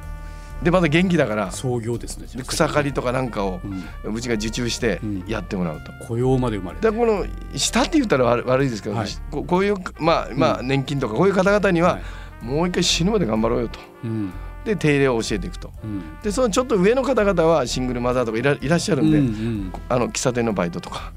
[0.62, 2.26] でまた元気だから創業ですね。
[2.34, 3.60] で草刈りとかなんかを
[4.04, 5.24] うちが受注してうん。
[5.26, 5.92] やってもらうと。
[6.06, 6.90] 雇用まで生まれて。
[6.90, 9.08] でこの下って言ったら悪悪いですけど、はい。
[9.30, 12.02] ここういうまあまあ年金とかこういう方々にははい。
[12.44, 13.80] もう一回死ぬまで頑張ろうよと。
[14.04, 14.32] うん。
[14.64, 15.70] で手入れを教えていくと。
[15.82, 16.02] うん。
[16.22, 19.72] でそのちょっと上の方々はシングルマザーとかいらいらっしゃるんで、うんうん。
[19.88, 21.12] あの喫茶店のバイトとか。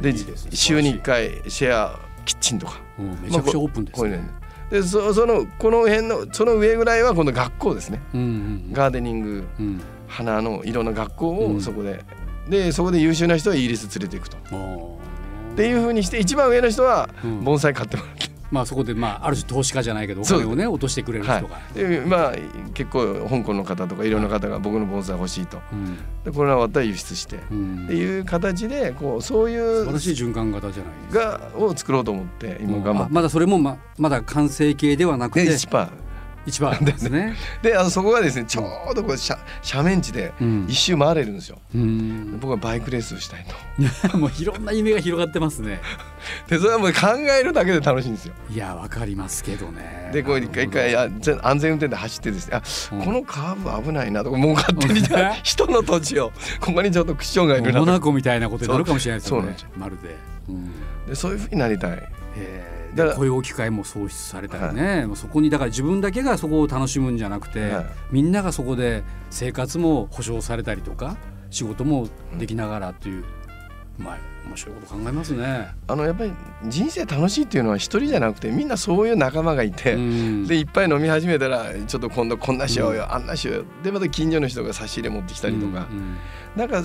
[0.00, 0.18] でね。
[0.50, 2.80] 週に1素回シェアキッチンとか。
[2.98, 4.30] うんめちゃくちゃオープンですこういうのね。
[4.70, 8.00] でそそのこの辺のその上ぐらいは今度学校ですね。
[8.14, 9.80] うんうんガーデニングうん。
[10.06, 11.56] 花の色の学校うん。
[11.56, 12.04] をそこで、
[12.48, 14.36] でそこで優秀な人はイギリス連れていくと。
[14.36, 17.44] っていうふうにして一番上の人はうん。
[17.44, 21.58] 盆栽買ってもらって、まあそこでまあある種投資家じゃないけどお金をね落としてくれる人はが。
[21.74, 22.32] い、でまあ
[22.74, 24.10] 結構香港の方とかい。
[24.10, 25.58] ろんな方が僕の盆栽欲しいと。
[25.72, 25.96] うん。
[26.24, 27.36] でこれは終わったら輸出して。
[27.36, 27.86] っうん。
[27.86, 31.50] ていう形でこうそういう素晴らしい循環型じゃないですか。
[31.54, 33.04] がを作ろうと思って今頑張って。
[33.04, 35.44] あまだそれもままだ完成形ではなくて。
[35.44, 35.58] で
[36.46, 37.34] 一番 ですね。
[37.62, 41.58] であのそこがですねちょうどこう斜斜面地でうん一周回れるんですよ。
[41.74, 43.46] うん僕はバイクレースをしたい
[44.10, 44.16] と。
[44.18, 45.80] もういろんな夢が広がってますね。
[46.48, 46.98] でそれはもう考
[47.38, 48.34] えるだけで楽しいんですよ。
[48.50, 50.10] いやわかりますけどね。
[50.12, 51.36] でこう一回一回安全
[51.72, 52.62] 運転で走ってですねあ、
[52.96, 55.02] うんこのカーブ危ないなとかもう勝手に
[55.42, 59.56] 人の土地をここにちょっとクッションがいるなとかモナコみたいなことになるかもしれないですよね。
[59.76, 60.16] まるで。
[60.48, 60.70] うん
[61.08, 62.08] でそういうふうになりたい。
[62.36, 67.86] えーだからで雇用機会も創出されたりね、もうそこにだから自分だけがそこを楽しむんじゃなくて、はい。
[68.10, 71.16] みんながそこで生活も保障されたりとか
[71.50, 73.24] 仕事もできながらっていう、
[73.98, 75.68] まあ面白いこと考えますね。
[75.86, 76.32] あのやっぱり
[76.66, 80.46] 人生楽しいっていうのは一人じゃなくてみんなそういう仲間がいて、うん。
[80.46, 83.64] でいっぱい飲み始めたらちょっと今度こんなしようよ、あんなしようよ。
[83.82, 86.16] でまた近所の人が差し入れ持ってきたりとか、うん。
[86.56, 86.82] なんか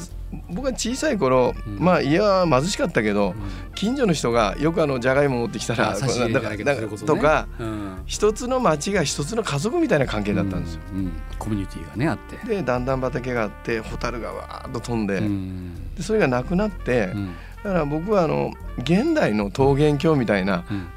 [0.49, 1.79] 僕は小さい頃、うん。
[1.79, 3.35] まあ家は貧しかったけど、うん。
[3.75, 7.07] 近所の人がよくあのじゃがいも持ってきたらあ差し入れじゃないけどだからそれこそね。
[7.07, 8.01] とかうん。
[8.05, 10.81] 一つの町が一つの家族みたいな関係だったんですよ。
[10.93, 10.99] うん。
[10.99, 11.11] うん。
[11.39, 12.47] コミュニティがねあって。
[12.47, 15.95] で段々畑があってホタルがわーっと飛んで,、うん。
[15.95, 17.33] でそれがなくなって、うん。
[17.63, 20.87] だから僕はあの現代の桃源郷みたいなうん。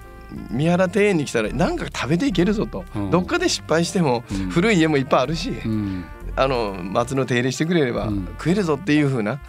[0.50, 3.10] 三原庭園に来たら何か食べていけるぞと、うん。
[3.10, 4.50] どっかで失敗してもうん。
[4.50, 6.04] 古い家もいっぱいあるし、うん
[6.36, 8.26] あの松の手入れしてくれればうん。
[8.38, 9.40] 食えるぞっていう風なはい。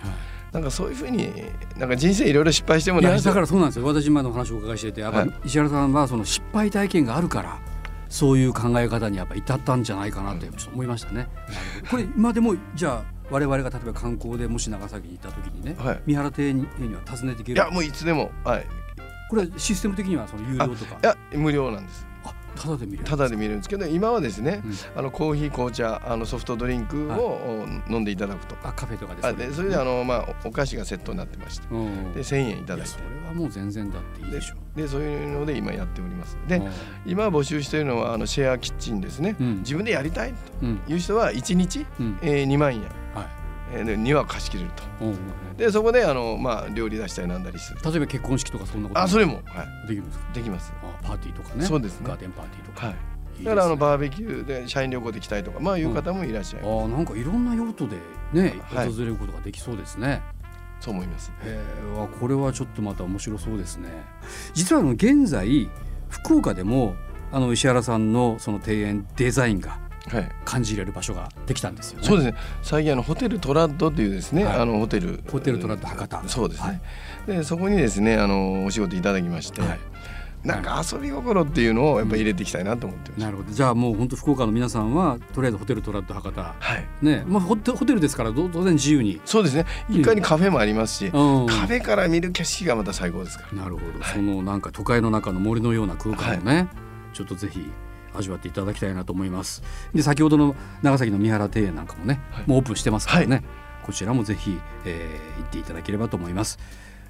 [0.53, 1.29] なんかそういう風に
[1.77, 3.13] なんか人生いろいろ失敗してもな。
[3.13, 3.85] い人だからそうなんですよ。
[3.85, 5.33] 私今の話をお伺いしててやっぱはい。
[5.45, 7.59] 石原さんはその失敗体験があるから
[8.09, 11.27] そういう考え方にやっぱ至ったんじゃないかなって思いましたね。
[11.91, 16.01] これ今でもじゃあ我々が例えば観光でもし長崎に行った時にね、はい。
[16.05, 17.57] 三原邸にには訪ねていける。
[17.57, 18.65] いやもういつでもはい。
[19.29, 20.95] これはシステム的にはその有料とか？
[21.03, 22.07] いや無料なんです。
[22.16, 22.16] あ
[22.57, 24.73] ただで見れるただで見れるんですけど今はですね、うん。
[24.95, 28.55] あのコーヒー紅茶あのソフトドリンクを飲んでいただくと。
[28.63, 31.67] あカフェとかであでそれであの、まあ、おお菓子がセットになってまして。
[31.71, 32.13] うん。
[32.13, 32.87] で1000円いただいて。
[32.87, 36.37] それはもう全然だっていいでしょでそういうので今やっております。
[36.47, 36.71] でうん。
[37.05, 39.57] 今募集しているのはあのシェアキッチンですね、うん。
[39.59, 40.77] 自分でやりたいうん。
[40.79, 42.19] という人は1日、うん。
[42.21, 42.83] えー、2万円、
[43.71, 44.83] はいえーで2は貸し切れると。
[45.01, 45.17] うんうん
[45.57, 49.01] でそこであの、まあ、料理出したりなんだりする例えば結婚式とかそんなこと？
[49.01, 50.25] あそれも、はできるんですか？
[50.29, 50.71] い、できます。
[50.83, 51.65] あパーティーとかね。
[51.65, 52.05] そうですね。
[52.07, 52.95] ガーデンパーティーとか、はい。
[53.39, 57.97] いいだからあのバーベキューで社員旅行で来たいとかまあいう方もいらっしゃいます、あーなんかいろんな用途で
[58.33, 58.91] ねはい。
[58.91, 60.21] 訪れることができそうですね。
[60.79, 61.31] そう思います。
[61.43, 61.59] へ
[61.95, 63.89] えわこれはちょっとまた面白そうですね。
[64.53, 65.69] 実はあの現在
[66.09, 66.95] 福岡でも
[67.31, 69.86] あの石原さんのその庭園デザインがはい
[70.45, 72.07] 感じれる場所ができたんですよね。
[72.07, 72.37] そうですね。
[72.61, 74.59] 最近あのホテルトラッドというですね、はい。
[74.59, 75.23] あのホテル。
[75.31, 76.23] ホテルトラッド博多。
[76.27, 76.81] そうですね、
[77.27, 77.37] はい。
[77.37, 79.79] でそこにですねあのお仕事いただきまして、はい。
[80.43, 83.51] なんか遊び心っていうのをやっぱり入れていきたいなと思ってます、なるほど。
[83.51, 86.41] じゃあもう本当福岡の皆さんはとりあえずホテルトラッド博多。
[86.41, 86.85] はい。
[87.01, 87.23] ね。
[87.27, 89.19] まあホテホテルですからど当然自由に。
[89.25, 89.65] そうですね。
[89.89, 91.47] 1階にカフェもありますし、うん。
[91.47, 93.63] カフェから見る景色がまた最高ですから。
[93.63, 94.13] なるほど、はい。
[94.13, 96.69] そのなんか都会の中の森のような空間をね、
[97.13, 97.69] ちょっとぜひ
[98.17, 99.63] 味わっていただきたいなと思います。
[99.93, 103.43] で先ほどの長崎の三原庭園なんかもね、もうオープンしてますからね、
[103.83, 106.59] こちらもぜひ、えー行っていただければと思います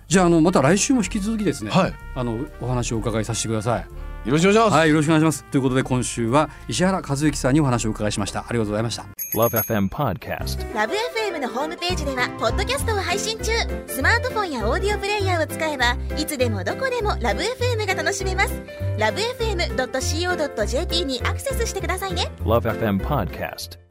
[0.08, 1.94] じゃああのまた来週も引き続きですね、はい。
[2.16, 3.86] あのお話をお伺いさせてください。
[4.26, 5.44] よろしくお願いします、はいよろしくお願いします。
[5.46, 8.40] ということで今週は石原和之さんにお話をお伺いしました。
[8.40, 9.06] ありがとうございました。
[9.36, 10.74] Love FM Podcast.
[10.74, 13.52] ラブ f m のホームページではポッドキャストを配信中。
[13.88, 18.62] スマートフォンやオーディオプレイヤーを使えばいつでもどこでもラブ f m が楽しめます。
[18.98, 22.32] ラブ FM.co.jp にアクセスしてくださいね。
[22.44, 23.87] Love FM Podcast.